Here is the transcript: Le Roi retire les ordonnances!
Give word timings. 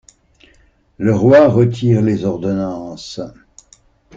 Le 0.97 1.13
Roi 1.13 1.47
retire 1.47 2.01
les 2.01 2.25
ordonnances! 2.25 3.21